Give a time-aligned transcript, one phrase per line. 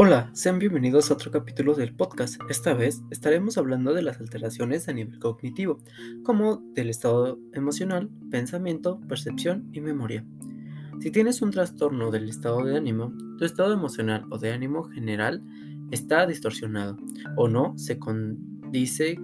[0.00, 2.40] Hola, sean bienvenidos a otro capítulo del podcast.
[2.48, 5.78] Esta vez estaremos hablando de las alteraciones a nivel cognitivo,
[6.24, 10.24] como del estado emocional, pensamiento, percepción y memoria.
[11.00, 15.44] Si tienes un trastorno del estado de ánimo, tu estado emocional o de ánimo general
[15.90, 16.96] está distorsionado
[17.36, 19.18] o no se condice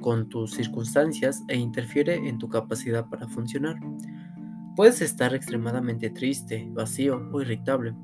[0.00, 3.76] con tus circunstancias e interfiere en tu capacidad para funcionar.
[4.76, 7.94] Puedes estar extremadamente triste, vacío o irritable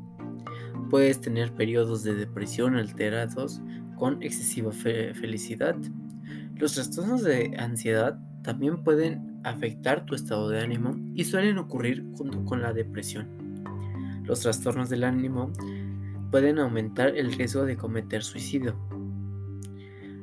[0.92, 3.62] Puedes tener periodos de depresión alterados
[3.96, 5.74] con excesiva felicidad.
[6.56, 12.44] Los trastornos de ansiedad también pueden afectar tu estado de ánimo y suelen ocurrir junto
[12.44, 13.26] con la depresión.
[14.24, 15.50] Los trastornos del ánimo
[16.32, 18.74] pueden aumentar el riesgo de cometer suicidio.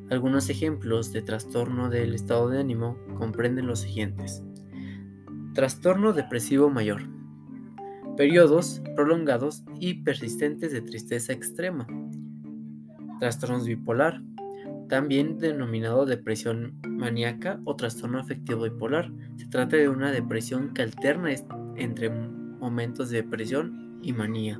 [0.09, 4.43] Algunos ejemplos de trastorno del estado de ánimo comprenden los siguientes.
[5.53, 7.03] Trastorno depresivo mayor
[8.19, 11.87] periodos prolongados y persistentes de tristeza extrema.
[13.17, 14.21] Trastornos bipolar,
[14.89, 19.09] también denominado depresión maníaca o trastorno afectivo bipolar.
[19.37, 21.29] Se trata de una depresión que alterna
[21.77, 24.59] entre momentos de depresión y manía.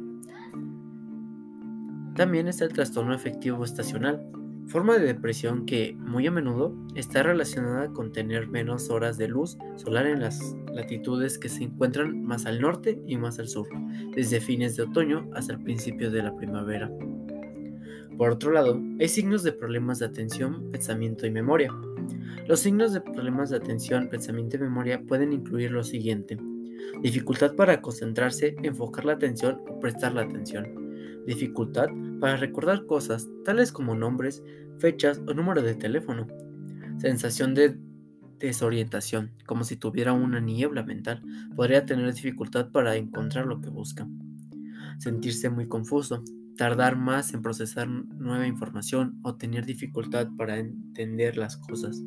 [2.20, 4.22] También está el trastorno afectivo estacional,
[4.68, 9.58] forma de depresión que muy a menudo está relacionada con tener menos horas de luz
[9.78, 13.70] solar en las latitudes que se encuentran más al norte y más al sur,
[14.14, 16.92] desde fines de otoño hasta el principio de la primavera.
[18.18, 21.74] Por otro lado, hay signos de problemas de atención, pensamiento y memoria.
[22.50, 26.38] Los signos de problemas de atención, pensamiento y memoria pueden incluir lo siguiente.
[27.02, 30.90] Dificultad para concentrarse, enfocar la atención o prestar la atención
[31.30, 34.44] dificultad para recordar cosas tales como nombres,
[34.80, 36.28] fechas o número de teléfono,
[36.98, 37.78] sensación de
[38.40, 41.22] desorientación, como si tuviera una niebla mental,
[41.56, 44.08] podría tener dificultad para encontrar lo que busca,
[44.98, 46.24] sentirse muy confuso,
[46.58, 52.02] tardar más en procesar nueva información o tener dificultad para entender las cosas,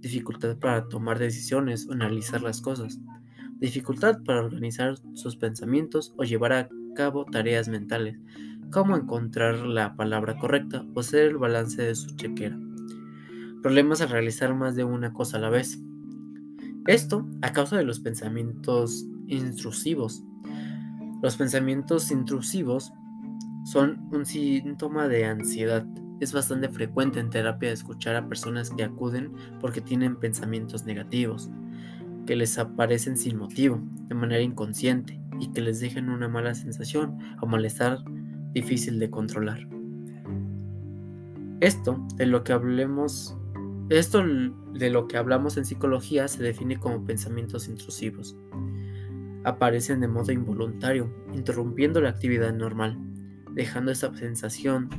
[0.00, 2.98] dificultad para tomar decisiones o analizar las cosas,
[3.58, 8.18] dificultad para organizar sus pensamientos o llevar a cabo tareas mentales,
[8.70, 12.58] como encontrar la palabra correcta o hacer el balance de su chequera.
[13.62, 15.78] Problemas al realizar más de una cosa a la vez.
[16.86, 20.22] Esto a causa de los pensamientos intrusivos.
[21.22, 22.92] Los pensamientos intrusivos
[23.64, 25.86] son un síntoma de ansiedad.
[26.20, 31.50] Es bastante frecuente en terapia escuchar a personas que acuden porque tienen pensamientos negativos,
[32.26, 37.18] que les aparecen sin motivo, de manera inconsciente, y que les dejen una mala sensación
[37.40, 38.02] o malestar
[38.52, 39.68] difícil de controlar.
[41.60, 43.36] Esto de lo que hablemos
[43.90, 44.22] esto
[44.74, 48.36] de lo que hablamos en psicología se define como pensamientos intrusivos.
[49.44, 52.98] Aparecen de modo involuntario, interrumpiendo la actividad normal,
[53.54, 54.90] dejando esa sensación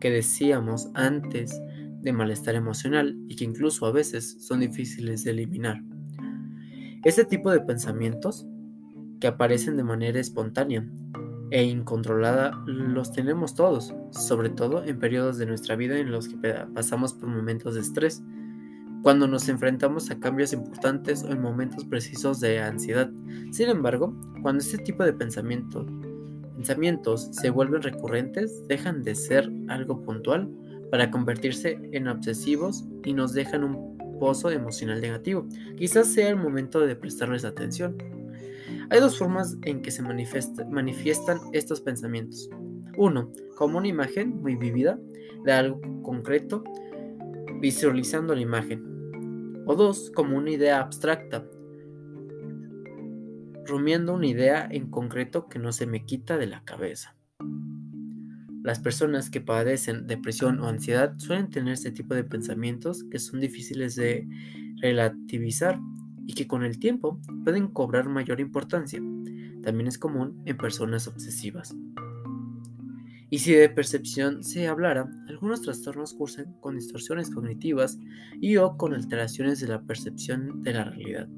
[0.00, 1.60] que decíamos antes
[2.02, 5.80] de malestar emocional y que incluso a veces son difíciles de eliminar.
[7.04, 8.48] Este tipo de pensamientos
[9.20, 10.84] que aparecen de manera espontánea
[11.54, 16.36] e incontrolada los tenemos todos, sobre todo en periodos de nuestra vida en los que
[16.74, 18.24] pasamos por momentos de estrés,
[19.04, 23.08] cuando nos enfrentamos a cambios importantes o en momentos precisos de ansiedad.
[23.52, 25.86] Sin embargo, cuando este tipo de pensamientos
[27.30, 30.50] se vuelven recurrentes, dejan de ser algo puntual
[30.90, 35.46] para convertirse en obsesivos y nos dejan un pozo emocional negativo.
[35.76, 37.96] Quizás sea el momento de prestarles atención.
[38.90, 42.48] Hay dos formas en que se manifiestan estos pensamientos.
[42.96, 44.98] Uno, como una imagen muy vívida
[45.44, 46.62] de algo concreto,
[47.60, 48.82] visualizando la imagen.
[49.66, 51.44] O dos, como una idea abstracta,
[53.64, 57.16] rumiando una idea en concreto que no se me quita de la cabeza.
[58.62, 63.40] Las personas que padecen depresión o ansiedad suelen tener este tipo de pensamientos que son
[63.40, 64.26] difíciles de
[64.80, 65.78] relativizar
[66.26, 69.00] y que con el tiempo pueden cobrar mayor importancia.
[69.62, 71.74] También es común en personas obsesivas.
[73.30, 77.98] Y si de percepción se hablara, algunos trastornos cursan con distorsiones cognitivas
[78.40, 81.28] y o con alteraciones de la percepción de la realidad.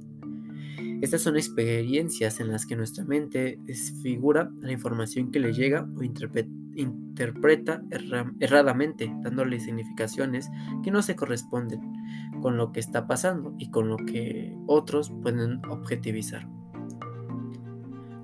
[1.01, 6.03] Estas son experiencias en las que nuestra mente desfigura la información que le llega o
[6.03, 6.51] interpreta
[8.41, 10.51] erradamente, dándole significaciones
[10.83, 11.81] que no se corresponden
[12.41, 16.47] con lo que está pasando y con lo que otros pueden objetivizar.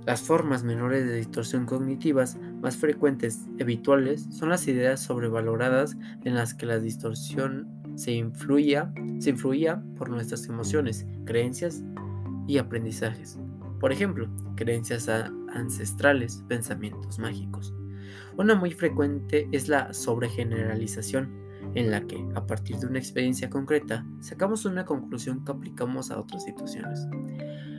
[0.07, 6.55] Las formas menores de distorsión cognitivas más frecuentes habituales son las ideas sobrevaloradas en las
[6.55, 8.13] que la distorsión se
[9.19, 11.85] se influía por nuestras emociones, creencias
[12.49, 13.39] y aprendizajes.
[13.79, 17.75] Por ejemplo, creencias ancestrales, pensamientos mágicos.
[18.37, 21.43] Una muy frecuente es la sobregeneralización,
[21.75, 26.19] en la que, a partir de una experiencia concreta, sacamos una conclusión que aplicamos a
[26.19, 27.07] otras situaciones.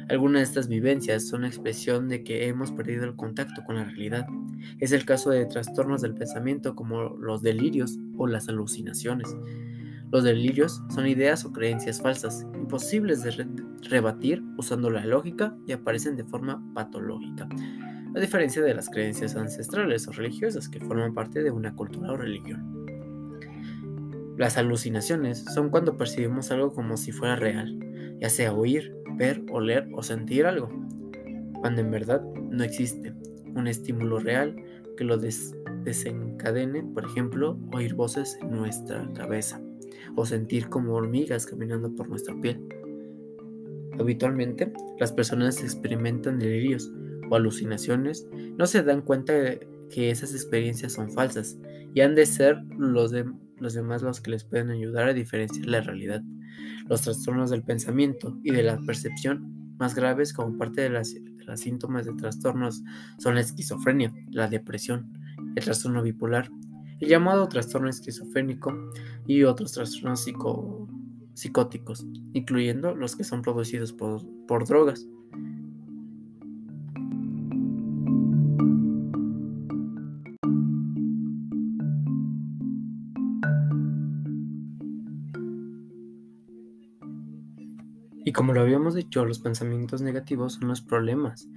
[0.10, 4.28] Algunas de estas vivencias son expresión de que hemos perdido el contacto con la realidad.
[4.80, 9.36] Es el caso de trastornos del pensamiento como los delirios o las alucinaciones.
[10.12, 13.48] Los delirios son ideas o creencias falsas, imposibles de
[13.90, 17.48] rebatir usando la lógica y aparecen de forma patológica,
[18.16, 22.18] a diferencia de las creencias ancestrales o religiosas que forman parte de una cultura o
[22.18, 22.84] religión.
[24.38, 27.80] Las alucinaciones son cuando percibimos algo como si fuera real,
[28.20, 30.70] ya sea oír, ver, oler o sentir algo,
[31.60, 33.14] cuando en verdad no existe
[33.56, 34.56] un estímulo real
[34.98, 39.62] que lo desencadene, por ejemplo, oír voces en nuestra cabeza
[40.16, 42.62] o sentir como hormigas caminando por nuestra piel.
[44.00, 46.92] Habitualmente, las personas experimentan delirios
[47.36, 48.28] alucinaciones,
[48.58, 49.34] no se dan cuenta
[49.90, 51.58] que esas experiencias son falsas
[51.94, 53.14] y han de ser los,
[53.60, 56.24] los demás los que les pueden ayudar a diferenciar la realidad.
[56.88, 61.16] Los trastornos del pensamiento y de la percepción más graves como parte de las,
[61.56, 62.84] síntomas de trastornos
[63.18, 65.12] son la esquizofrenia, la depresión,
[65.56, 66.50] el trastorno bipolar,
[67.00, 68.74] el llamado trastorno esquizofrénico
[69.28, 70.26] y otros trastornos
[71.34, 75.06] psicóticos, incluyendo los que son producidos por drogas.
[88.26, 91.50] Y como lo habíamos dicho, los pensamientos negativos son los problemas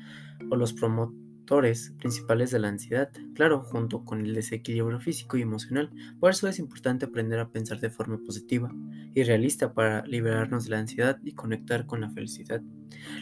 [0.50, 5.90] o los promotores principales de la ansiedad, claro, junto con el desequilibrio físico y emocional.
[6.18, 8.74] Por eso es importante aprender a pensar de forma positiva
[9.14, 12.60] y realista para liberarnos de la ansiedad y conectar con la felicidad.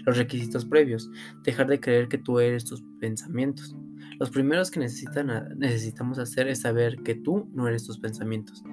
[0.06, 1.10] Los requisitos previos,
[1.44, 3.76] dejar de creer que tú eres tus pensamientos.
[4.18, 8.64] Los primeros que necesitamos hacer es saber que tú no eres tus pensamientos.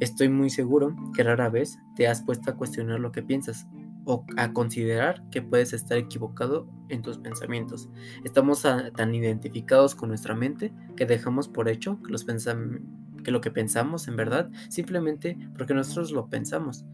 [0.00, 3.68] Estoy muy seguro que rara vez te has puesto a cuestionar lo que piensas,
[4.04, 7.88] o a considerar que puedes estar equivocado en tus pensamientos.
[8.24, 13.50] Estamos tan identificados con nuestra mente que dejamos por hecho que, los que lo que
[13.50, 16.84] pensamos en verdad simplemente porque nosotros lo pensamos.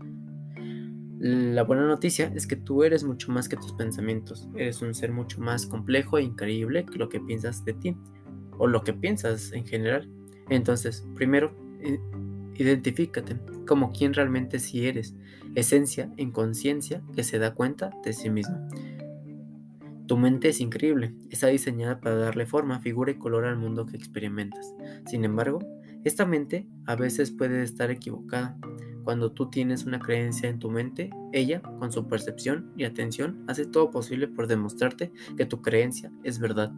[1.21, 4.49] La buena noticia es que tú eres mucho más que tus pensamientos.
[4.55, 7.97] Eres un ser mucho más complejo e increíble que lo que piensas de ti
[8.57, 10.09] o lo que piensas en general.
[10.49, 11.53] Entonces, primero,
[12.59, 13.37] Identifícate
[13.69, 15.15] como quien realmente sí eres,
[15.55, 18.57] esencia en conciencia que se da cuenta de sí mismo.
[20.07, 23.97] Tu mente es increíble, está diseñada para darle forma, figura y color al mundo que
[23.97, 24.75] experimentas.
[25.07, 25.59] Sin embargo,
[26.03, 28.57] esta mente a veces puede estar equivocada.
[29.05, 33.67] Cuando tú tienes una creencia en tu mente, ella, con su percepción y atención, hace
[33.67, 36.73] todo posible por demostrarte que tu creencia es verdad.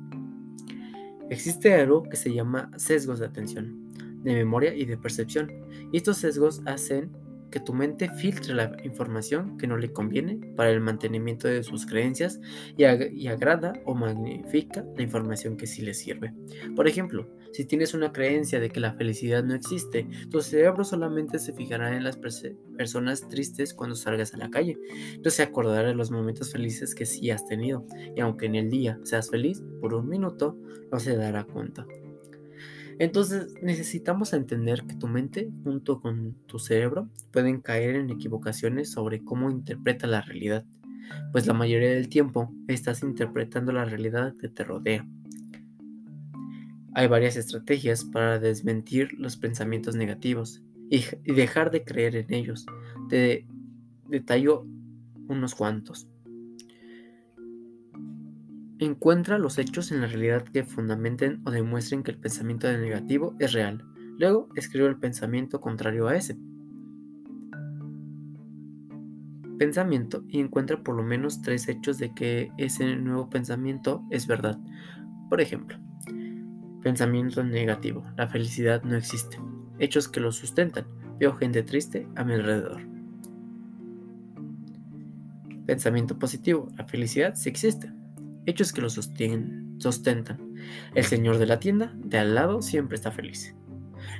[1.28, 3.79] Existe algo que se llama sesgos de atención
[4.22, 5.50] de memoria y de percepción.
[5.92, 7.10] Y estos sesgos hacen
[7.50, 11.84] que tu mente filtre la información que no le conviene para el mantenimiento de sus
[11.86, 12.40] creencias
[12.76, 16.32] y, agrada o magnifica la información que sí le sirve.
[16.76, 21.38] Por ejemplo, si tienes una creencia de que la felicidad no existe, tu cerebro solamente
[21.38, 24.78] se fijará en las personas tristes cuando salgas a la calle.
[25.22, 27.84] No se acordará de los momentos felices que sí has tenido.
[28.16, 30.56] Y aunque en el día seas feliz por un minuto,
[30.92, 31.86] no se dará cuenta.
[33.00, 39.24] Entonces necesitamos entender que tu mente junto con tu cerebro pueden caer en equivocaciones sobre
[39.24, 40.66] cómo interpreta la realidad,
[41.32, 45.08] pues la mayoría del tiempo estás interpretando la realidad que te rodea.
[46.92, 52.66] Hay varias estrategias para desmentir los pensamientos negativos y, dejar de creer en ellos.
[53.08, 53.46] Te
[54.08, 54.66] detallo
[55.26, 56.06] unos cuantos.
[58.80, 63.52] Encuentra los hechos en la realidad que fundamenten o demuestren que el pensamiento negativo es
[63.52, 63.84] real.
[64.18, 66.38] Luego escribe el pensamiento contrario a ese
[69.58, 74.58] pensamiento y encuentra por lo menos tres hechos de que ese nuevo pensamiento es verdad.
[75.28, 75.76] Por ejemplo,
[76.82, 78.02] pensamiento negativo.
[78.16, 79.36] La felicidad no existe.
[79.78, 80.86] Hechos que lo sustentan.
[81.18, 82.80] Veo gente triste a mi alrededor.
[85.66, 86.72] Pensamiento positivo.
[86.78, 87.99] La felicidad sí existe
[88.46, 90.54] hechos que lo sustentan.
[90.94, 93.54] El señor de la tienda de al lado siempre está feliz.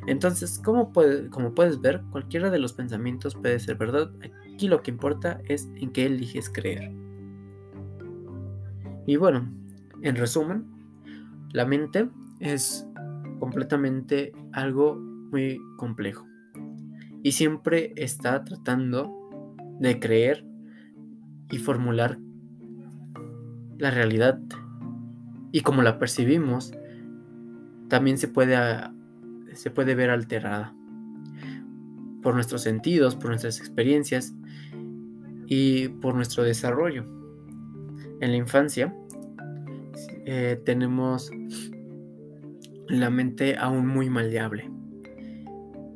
[0.07, 0.93] Entonces, como,
[1.31, 4.11] como puedes ver, cualquiera de los pensamientos puede ser verdad.
[4.55, 6.93] Aquí lo que importa es en qué eliges creer.
[9.07, 9.51] Y bueno,
[10.03, 10.65] En resumen,
[11.53, 12.09] la mente
[12.39, 12.87] es
[13.39, 16.27] completamente algo muy complejo
[17.23, 19.13] y siempre está tratando
[19.79, 20.45] de creer
[21.51, 22.19] y formular
[23.81, 24.39] la realidad
[25.53, 26.73] y como la percibimos
[27.89, 28.57] también se puede,
[29.55, 30.75] se puede ver alterada
[32.23, 34.35] por nuestros sentidos, por nuestras experiencias
[35.47, 37.05] y por nuestro desarrollo.
[38.21, 38.95] En la infancia
[40.27, 41.31] eh, tenemos
[42.89, 44.71] la mente aún muy maleable.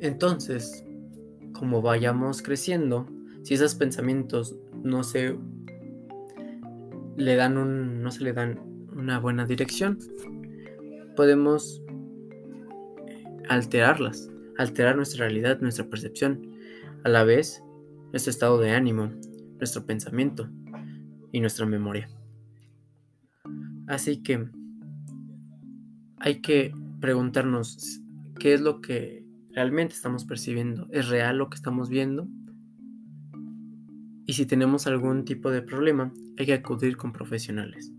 [0.01, 0.85] Entonces,
[1.53, 3.07] como vayamos creciendo,
[3.43, 5.37] si esos pensamientos no se
[7.17, 8.59] le dan un, no se le dan
[8.93, 9.99] una buena dirección,
[11.17, 11.83] podemos
[13.49, 16.55] alterarlas, alterar nuestra realidad, nuestra percepción,
[17.05, 17.63] a la vez
[18.13, 19.13] nuestro estado de ánimo,
[19.59, 20.49] nuestro pensamiento
[21.33, 22.09] y nuestra memoria.
[23.87, 24.49] Así que
[26.19, 28.01] hay que preguntarnos
[28.39, 30.87] qué es lo que realmente estamos percibiendo.
[30.91, 32.27] ¿Es real lo que estamos viendo?
[34.35, 37.93] Y si tenemos algún tipo de problema, hay que acudir con profesionales.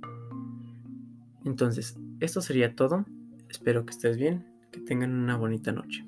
[1.46, 3.06] Entonces, esto sería todo.
[3.48, 6.06] Espero que estés bien, que tengan una bonita noche.